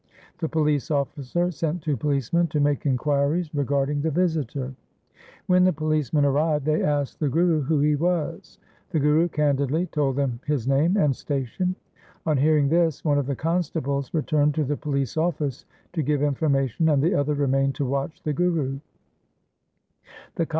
[0.39, 4.73] The police officer sent two policemen to make inquiries regarding the visitor.
[5.45, 8.57] When the policemen arrived, they asked the Guru who he was.
[8.89, 11.75] The Guru candidly told them his name and station.
[12.25, 16.89] On hearing this one of the constables returned to the police office to give information
[16.89, 18.79] and the other remained to watch the Guru.